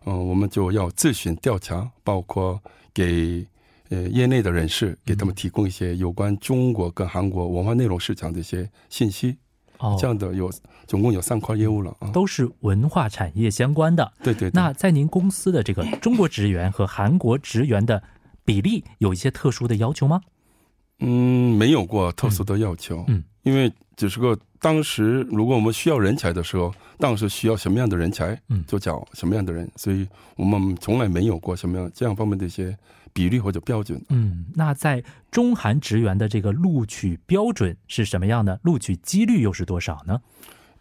[0.06, 2.60] 嗯、我们就要咨询调查，包括
[2.94, 3.46] 给
[3.90, 9.38] 呃业内的人士给他们提供一些有关中国跟韩国文化内容市场的一些信息。
[9.80, 10.52] 哦，这样的有
[10.88, 12.10] 总共有三块业务了啊。
[12.12, 14.12] 都是文化产业相关的。
[14.24, 14.52] 对对对。
[14.54, 18.02] 那在您公司的这个中国职员和韩国职员的
[18.44, 20.22] 比例有一些特殊的要求吗？
[21.00, 23.04] 嗯，没有过特殊的要求。
[23.08, 32.76] 嗯，因为只是个当时如果我们需要人才的时候，当时需要什么样的人才，嗯就找什么样的人，所以我们从来没有过什么样这样方面的一些
[33.14, 34.04] 比例或者标准。
[34.10, 38.60] 嗯，那在中韩职员的这个录取标准是什么样的？
[38.64, 40.20] 录取几率又是多少呢？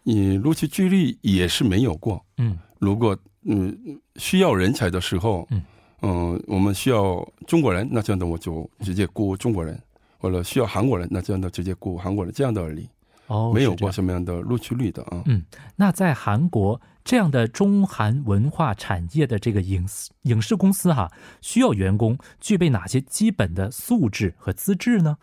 [0.03, 2.23] 你录取几率也是没有过。
[2.37, 3.75] 嗯如果嗯
[4.17, 5.61] 需要人才的时候，嗯
[6.01, 9.75] 嗯我们需要中国人，那这样的我就直接雇中国人；
[10.17, 12.87] 或者需要韩国人，那这样的直接雇韩国人，这样的而已，
[13.27, 15.23] 哦，没有过什么样的录取率的啊。
[15.25, 15.43] 嗯，
[15.75, 21.11] 那在韩国这样的中韩文化产业的这个影视影视公司哈、
[21.41, 25.17] 需要员工具备哪些基本的素质和资质呢？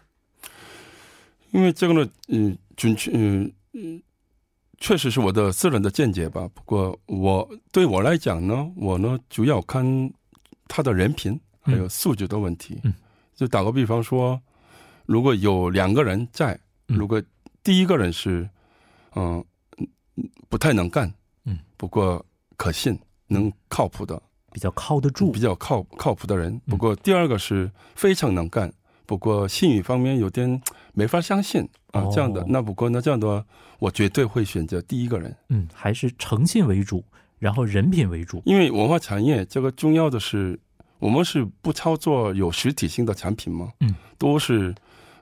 [1.51, 4.03] 因为这个呢，嗯，准确，嗯嗯，
[4.79, 6.49] 确实是我的私人的见解吧。
[6.53, 10.12] 不过我对我来讲呢，我呢主要看
[10.67, 12.81] 他的人品还有素质的问题。
[12.83, 12.93] 嗯，
[13.35, 14.40] 就打个比方说，
[15.07, 17.23] 如果有两个人在，嗯如果
[17.64, 18.48] 第一个人是，
[19.16, 19.42] 嗯、
[20.50, 21.12] 不太能干，
[21.46, 22.24] 嗯，不过
[22.59, 22.96] 可信、
[23.27, 24.22] 能靠谱的，
[24.53, 25.40] 比较靠得住比。
[25.40, 26.61] 较靠靠谱的人。
[26.66, 28.70] 不过第二个是非常能干，
[29.07, 30.61] 不过信誉方面有点
[30.92, 32.44] 没法相信啊哦，这样的。
[32.46, 33.46] 那不过那这样的话，
[33.79, 37.03] 我绝对会选择第一个人，嗯，还是诚信为主，
[37.38, 38.42] 然后人品为主。
[38.44, 40.61] 因为文化产业这个重要的是，
[40.98, 44.74] 我们是不操作有实体性的产品嘛，嗯，都是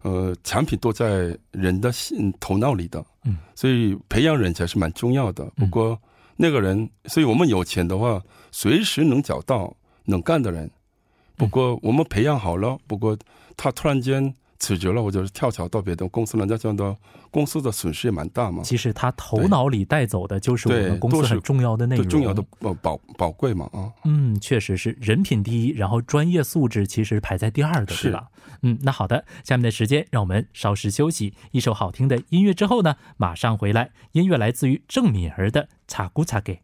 [0.02, 5.44] 呃产品都在人的心头脑里的，嗯，所以培养人才是蛮重要的。
[5.56, 5.98] 不过
[6.36, 10.70] 那个人，所以我们有钱的话，随时能找到能干的人。
[11.36, 13.16] 不过我们培养好了，不过
[13.56, 16.96] 他突然间辞职了，或者是跳槽到别的公司了，那这样的
[17.32, 18.62] 公司的损失也蛮大嘛。
[18.62, 23.90] 其实他头脑里带走的就是我们公司很重要的内容，重要的呃宝宝贵嘛啊。
[24.04, 28.28] 嗯，确实是人品第一，然后专业素质其实排在第二的，是对吧？
[28.62, 33.90] 嗯，那好的，下面的时间让我们稍事休息，一首好听的音乐之后呢，马上回来。
[34.12, 36.54] 音乐来自于郑敏儿的《查古查给》。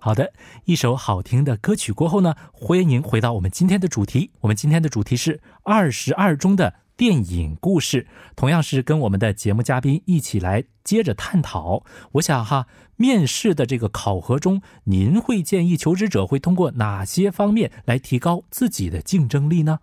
[0.00, 0.32] 好的，
[0.64, 4.32] 一首好听的歌曲过后呢，欢迎您回到我们今天的主题。
[4.40, 11.84] 我们今天的主题是二十二中的电影故事，同样是跟我们的节目嘉宾一起来接着探讨。
[12.14, 19.78] 我想哈，面试的这个考核中，您会建议求职者会通过哪些方面来提高自己的竞争力呢？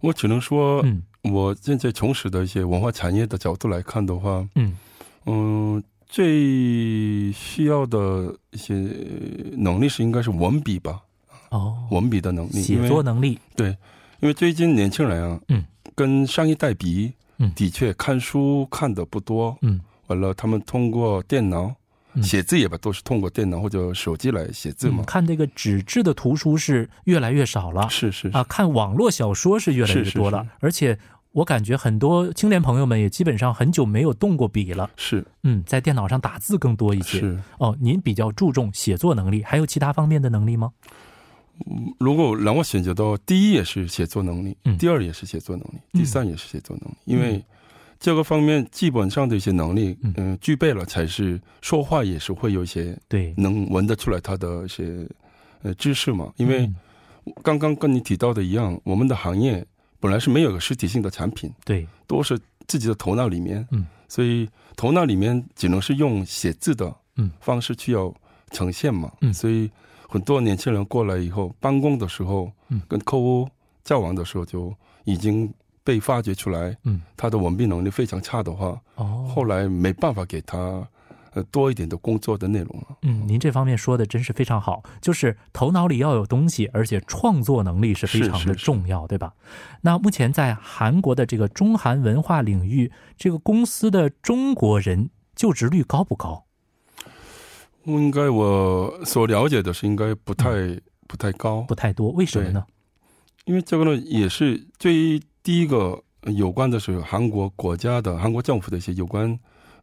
[0.00, 1.02] 我只能说，嗯。
[1.30, 4.74] 我现在从事的一些文化产业的角度来看的话，嗯。
[5.26, 8.74] 嗯，最需要的一些
[9.52, 11.02] 能力是应该是文笔吧，
[11.50, 13.76] 哦，文笔的能力，写作能力，对
[14.20, 15.64] 因为最近年轻人啊，嗯，
[15.94, 21.74] 跟上一代比，嗯的确看书看的不多，嗯，完了他们通过电脑
[22.22, 25.04] 写字也吧，都是通过电脑或者手机来写字嘛。
[25.04, 30.98] 看这个纸质的图书是越来越少了，是是啊，看网络小说是越来越多了，而且。
[31.34, 34.90] 我感觉很多青年朋友们也基本上很久没有动过笔了。
[34.98, 37.20] 是，嗯，在电脑上打字更多一些。
[37.20, 40.72] 是哦，您比较注重写作能力，还有其他方面的能力吗？
[41.98, 46.96] 如果让我选择的话，第一也是写作能力，第二也是写作能力，第三也是写作能力。
[47.04, 47.44] 因为
[48.00, 55.06] 这个方面基本上的一些能力，嗯，具备了才是说话也是会有一些对，能闻得出来他的一些
[55.62, 56.32] 呃知识嘛。
[56.36, 56.70] 因为
[57.42, 59.64] 刚刚跟你提到的一样，我们的行业。
[60.00, 62.36] 本来是没有个实体性的产品，对，都是
[62.66, 68.12] 自己的头脑里面，嗯，所以头脑里面只能是用写字的，嗯，方式去要
[68.50, 69.70] 呈现嘛，嗯，所以
[70.12, 73.48] 很多年轻人过来以后，办公的时候，嗯，跟客户
[73.82, 75.50] 交往的时候，就已经
[75.82, 80.86] 被发掘出来，嗯，他的文笔能力非常差的话，哦，后来没办法给他。
[81.34, 82.88] 呃，多一点的工作的内容了。
[83.00, 89.32] 嗯，您这方面说的真是非常好，就是头脑里要有东西，而且创作能力是非常的重要，对吧？
[89.80, 96.44] 那目前在韩国的这个中韩文化领域，这个公司的中国人就职率高不高？
[97.84, 100.50] 应该我所了解的是，应该不太
[101.06, 102.10] 不太高，不太多。
[102.10, 102.64] 为什么呢？
[103.44, 109.38] 因为这个呢，也是最第一个有关的是韩国国家的韩国政府的一些有关，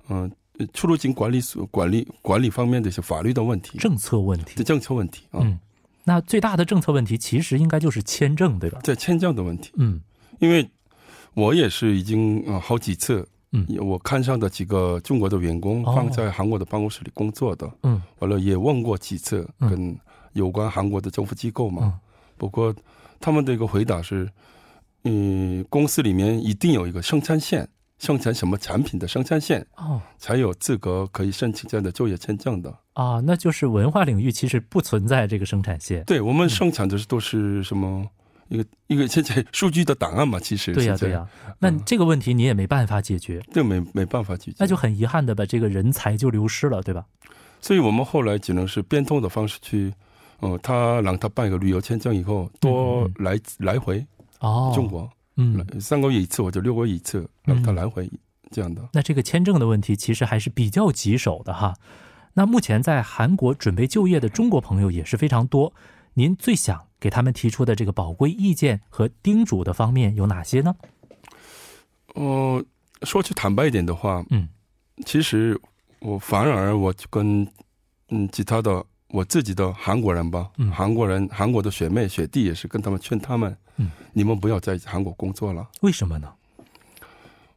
[0.09, 0.31] 嗯。
[0.73, 5.39] 出入境管理所管理管理方面的一些法律的问题、政策问题、政策问题啊。
[5.41, 5.57] 嗯，
[6.03, 8.77] 那最大的政策问题其实应该就是签证，对吧？
[8.83, 9.71] 在签证的问题。
[9.77, 10.01] 嗯，
[10.39, 10.69] 因为
[11.33, 19.97] 我也是已经呃好几次，嗯，我看上的几个中国的员工放在韩国的办公室里工作的，嗯，完了也问过几次跟
[20.33, 21.99] 有关韩国的政府机构嘛。
[22.37, 22.73] 不过
[23.19, 24.29] 他们的一个回答是，
[25.03, 27.67] 嗯，公司里面一定有一个生产线。
[27.97, 33.19] 生产什么产品的生产线哦，才有资格可以申请这样的就业签证的啊？
[33.25, 36.01] 那就是文化领域其实不存在这个生产线。
[36.05, 38.07] 对我们生产的是都是什么
[38.49, 40.39] 一个一个现在数据的档案嘛？
[40.39, 41.27] 其实对呀对呀。
[41.59, 47.05] 那这个问题你也没办法解决，这没没办法解决，那就很遗憾的把这个人才就流失了，对吧？
[47.61, 49.93] 所以我们后来只能是变通的方式去，
[50.39, 54.05] 哦，他让他办一个旅游签证以后多来来回
[54.39, 55.09] 哦中国。
[55.35, 58.09] 嗯，三个月一次或者六个月一次，让他来回
[58.51, 58.81] 这样的。
[58.93, 61.75] 那这个签证的问题其实还是比较棘手的哈。
[62.33, 65.73] 那目前在韩国准备就业的中国朋友也是非常多，
[66.13, 70.75] 您最想给他们提出的这个宝贵意见和叮嘱的方面有哪些呢？
[72.15, 72.63] 呃，
[73.03, 74.49] 说句坦白一点的话，嗯，
[75.05, 75.59] 其实
[75.99, 77.47] 我反而我跟
[78.09, 83.55] 嗯其他的我自己的韩国人吧，嗯，韩国人韩国的学妹学弟也是跟他们劝他们。
[83.77, 85.69] 嗯，你们不要在韩国工作了。
[85.81, 86.33] 为什么呢？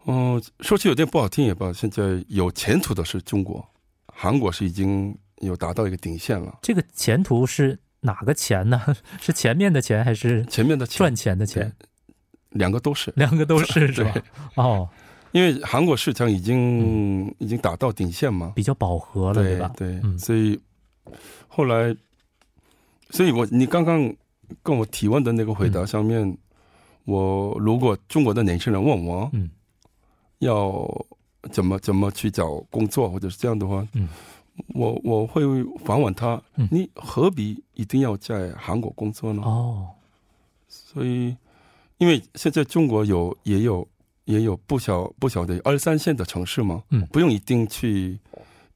[0.04, 3.66] 嗯，说起有点不好听也罢，现在有前途的是中国，
[4.06, 6.58] 韩国是已经有达到一个顶线了。
[6.62, 8.80] 这个前途是哪个钱呢？
[9.20, 11.72] 是前面的钱还是前面的赚钱的钱？
[12.50, 14.14] 两个都是，两个都是 是吧？
[14.56, 14.88] 哦，
[15.32, 19.72] 因为韩国市场已经已经达到顶线嘛，比较饱和了，对吧？
[19.76, 20.60] 对，所以
[21.48, 21.96] 后来，
[23.10, 24.14] 所以我你刚刚。
[24.62, 26.36] 跟我提问的那个回答上面，
[27.06, 29.48] 我如果中国的年轻人问我，嗯，
[30.40, 30.86] 要
[31.50, 34.06] 怎么怎么去找工作，或者是这样的话，嗯，
[34.74, 35.42] 我我会
[35.84, 39.42] 反问他，你何必一定要在韩国工作呢？
[39.42, 39.88] 哦，
[40.68, 41.36] 所以，
[41.98, 43.86] 因为现在中国有也有
[44.24, 48.18] 也有不小不小的二三线的城市嘛，嗯，不用一定去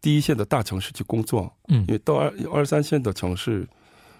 [0.00, 3.66] 第一线的大城市去工作，嗯，因为到二二三线的城市。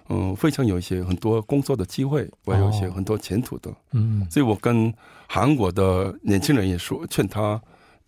[0.08, 3.74] 嗯，非常有一些很多工作的机会，我有一些很多前途的。
[3.90, 4.94] 嗯，所以我跟
[5.26, 7.60] 韩国的年轻人也说，劝他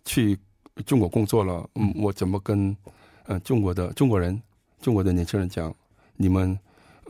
[0.05, 0.39] 去
[0.85, 1.69] 中国工作了。
[1.75, 2.73] 嗯，我怎么跟
[3.29, 4.41] 嗯中国的中国人、
[4.81, 5.73] 中国的年轻人讲？
[6.17, 6.57] 你们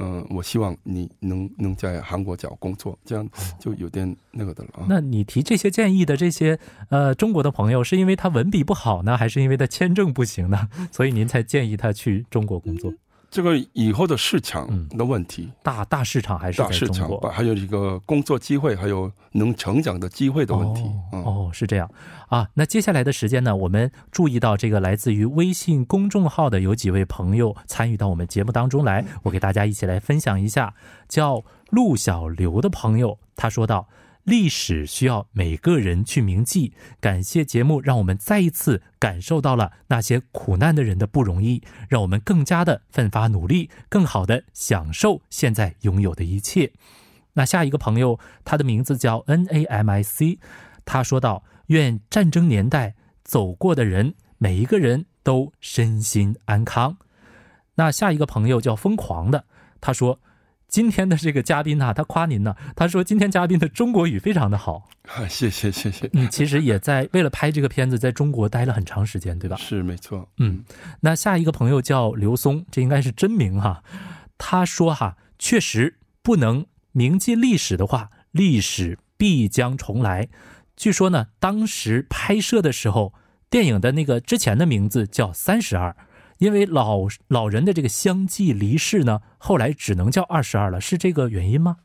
[0.01, 3.27] 嗯，我希望你能能在韩国找工作，这样
[3.59, 4.85] 就有点那个的了。
[4.87, 6.57] 那你提这些建议的这些
[6.89, 10.69] 呃中国的朋友，是因为他文笔不好呢，还是因为他签证不行呢？
[10.91, 12.93] 所以您才建议他去中国工作？
[13.31, 20.83] 这个以后的市场的问题，大大市场还是大市场，还有一个工作机会，还有能成长的机会的问题。
[21.11, 21.89] 哦，是这样
[22.27, 22.47] 啊。
[22.55, 30.73] 那接下来的时间呢，我们注意到这个来自于微信公众号的有几位朋友参与到我们节目当中来，我给大家一起来分享一下。
[31.07, 33.87] 叫陆小刘的朋友，他说道。
[34.23, 36.73] 历史需要每个人去铭记。
[36.99, 46.71] 感谢节目，让我们再一次感受到了那些苦难的人的不容易，让我们更加的奋发努力，更好的享受现在拥有的一切。
[47.33, 50.39] 那下一个朋友，他的名字叫 N A M I C，
[50.85, 56.97] 他说道：“愿战争年代走过的人每一个人都身心安康。
[57.75, 59.45] 那下一个朋友叫疯狂的，
[59.81, 60.19] 他说。
[60.69, 64.87] 今天的这个嘉宾呢，他夸您呢，他说今天嘉宾的中国语非常的好。
[65.07, 66.07] 啊谢谢谢谢。
[66.13, 69.57] 你其实也在为了拍这个片子，在中国待了很长时间，对吧？
[69.57, 70.29] 是没错。
[70.37, 70.63] 嗯，
[71.01, 73.83] 那下一个朋友叫刘松，这应该是真名哈。
[74.37, 80.29] 他说哈，确实不能铭记历史的话，历史必将重来。
[80.77, 83.13] 据说呢，当时拍摄的时候，
[83.49, 85.89] 电影的那个之前的名字叫《三十二》。
[86.39, 91.77] 因为老老人的这个相继离世呢，后来只能叫二十二了，是这个原因吗？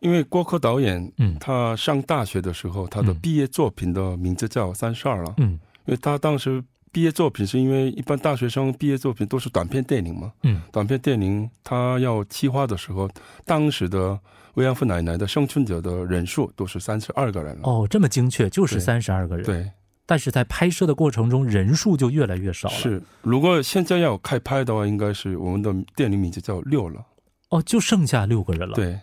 [0.00, 6.62] 因为郭柯导演，嗯，他上大学的时候，他的毕业作品的名字叫《三十二》了，嗯，因为他当时
[6.92, 13.10] 毕业作品是因为一般大学生毕业作品都是短片电影嘛，嗯，短片电影他要企划的时候，
[13.44, 14.18] 当时的
[14.54, 17.62] 慰安妇奶奶的生存者的人数都是三十二个人了。
[17.64, 19.44] 哦，这么精确，就是三十二个人。
[19.44, 19.68] 对。
[20.06, 22.74] 但是在拍摄的过程中，人数就越来越少了。
[22.74, 27.04] 是，如果现在要开拍的话，应该是我们的电影名字叫六了。
[27.48, 28.74] 哦，就剩下六个人了。
[28.74, 29.00] 对，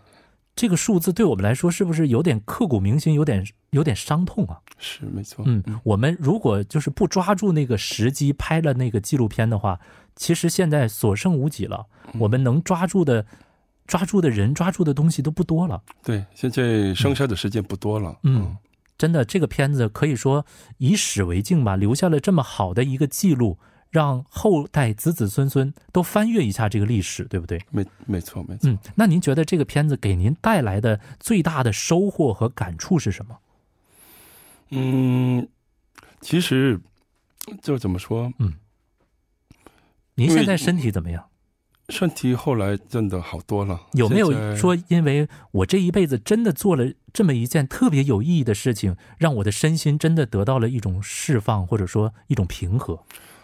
[0.56, 4.60] 这个数字对我们来说是不是有点刻骨铭心，有点有点伤痛啊？
[4.78, 5.44] 是，没错。
[5.48, 9.80] 嗯，我们如果就是不抓住那个时机拍了那个纪录片的话，
[10.16, 11.88] 其实现在所剩无几了。
[12.20, 13.26] 我们能抓住的、
[13.88, 15.82] 抓住的人、抓住的东西都不多了。
[16.04, 18.16] 对，现在剩下的时间不多了。
[18.24, 18.56] 嗯。
[19.02, 20.46] 真的，这个片子可以说
[20.78, 23.58] 以史为镜吧，留下了这么好的一个记录，
[23.90, 27.60] 让后代子子孙孙都翻阅一下这个历史，对不对？
[27.72, 28.70] 没，没错，没错。
[28.70, 33.40] 嗯，那您觉得这个片子给您带来的最大的收获和感触是什么？
[34.70, 35.50] 嗯，
[36.20, 36.80] 其实
[37.64, 38.32] 就怎么说？
[38.38, 38.54] 嗯，
[40.14, 41.31] 您现在身体怎么样？
[41.92, 43.80] 身体后来真的好多了。
[43.94, 52.98] 有没有说，因为我这一辈子真的做了这么一件特别有意义的事情，让我的身心真的得到了一种释放，或者说一种平和？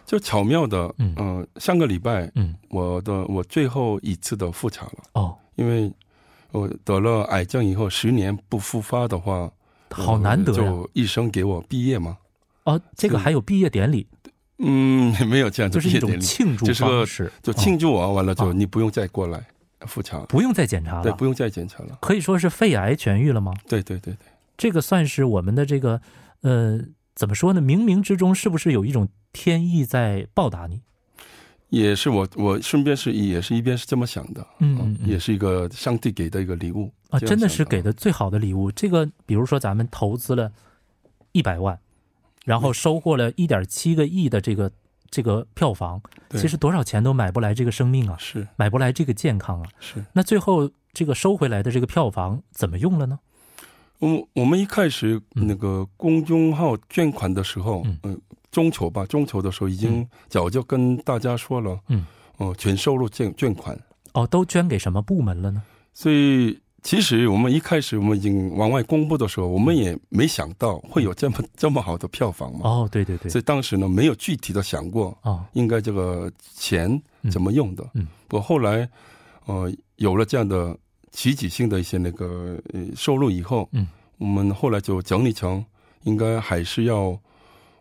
[0.06, 5.04] 就巧妙的，嗯，上个礼拜，嗯，我的我最后一次的复查了。
[5.14, 5.92] 哦，因为
[6.52, 9.52] 我得了癌症以后，十年不复发的话，
[9.92, 12.18] 好难得就医生给我毕业嘛。
[12.64, 14.08] 哦，这个还有毕业典礼。
[14.60, 19.46] 嗯，没有这样，就是一种庆祝方式，就庆祝完完了之后，你不用再过来
[19.82, 23.54] 复查，不用再检查了，对，不用再检查了，可以说是肺癌痊愈了吗？
[23.68, 24.28] 对对对对，
[24.58, 26.02] 这个算是我们的这个，
[26.42, 26.80] 呃，
[27.14, 27.62] 怎么说呢？
[27.62, 30.82] 冥冥之中是不是有一种天意在报答你？
[31.70, 38.72] 也是我，我顺便是也是一边是这么想的，嗯，也是一个上帝给的一个礼物啊，真的是给的最好的礼物。
[38.72, 40.52] 这个，比如说咱们投资了
[41.34, 41.78] 一百万。
[42.48, 44.72] 然后收获了一点七个亿的这个
[45.12, 50.02] 这个票房，其实多少钱都买不来这个生命啊，是买不来这个健康啊，是。
[50.14, 53.20] 那最后这个收回来的这个票房怎么用了呢？
[54.00, 58.18] 我我们一开始那个公众号捐款的时候，嗯，
[58.50, 62.06] 中秋吧，中秋的时候已经早就跟大家说了，嗯，
[62.38, 63.78] 哦，全收入捐捐款，
[64.14, 65.62] 哦，都捐给什么部门了呢？
[65.94, 66.58] 所以。
[66.88, 72.62] 其实我们一开始我们已经往外公布的时候，我们也没想到会有这么这么好的票房嘛。
[72.64, 73.30] 哦，对对对。
[73.30, 77.86] 所以当时呢，没有具体的想过啊，应该这个钱怎么用的。
[77.94, 78.08] 嗯。
[78.30, 78.90] 不过后来，
[79.48, 80.78] 呃，有了这样的
[81.12, 82.58] 奇迹性的一些那个
[82.96, 83.86] 收入以后，嗯，
[84.18, 85.66] 我们后来就整理成，
[86.04, 87.20] 应该还是要，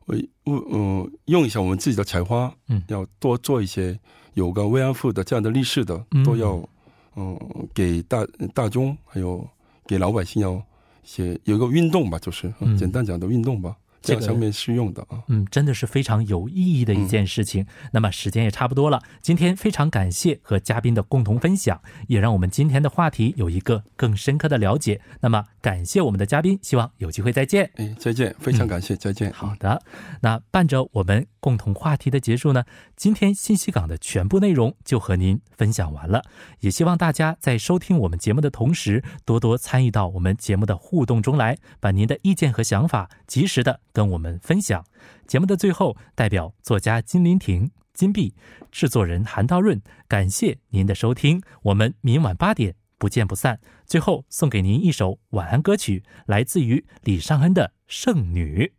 [0.06, 3.96] 呃，呃，用一下我们自己的才华，嗯，要多做一些
[4.34, 6.68] 有个慰安妇的这样的历史的，都要。
[7.16, 9.46] 嗯，给大大众还有
[9.86, 10.62] 给老百姓要
[11.02, 13.76] 些有一个运动吧，就是简单讲的运动吧。
[14.14, 17.66] 这个上面适用的啊，嗯，真的是非常有意义的一件事情。
[17.92, 25.00] 那么时间也差不多了，今天非常感谢和嘉宾的共同分享，也让我们今天的话题有一个更深刻的了解。
[25.20, 27.70] 那么感谢我们的嘉宾，希望有机会再见。
[27.76, 29.32] 哎，再见，非常感谢，再见。
[29.32, 29.82] 好的，
[30.20, 32.64] 那伴着我们共同话题的结束呢，
[32.96, 36.22] 今天信息港的全部内容就和您分享完了。
[36.60, 43.80] 也希望大家在收听我们节目的同时，多多参与到我们节目的互动中来，把您的意见和想法及时的。
[43.96, 44.84] 跟我们分享
[45.26, 48.34] 节目的最后，代表作家金林亭、金碧，
[48.70, 53.58] 制作人韩道润，感谢您的收听，我们明晚八点不见不散。
[53.86, 58.70] 最后送给您一首晚安歌曲，来自于李尚恩的《圣女》。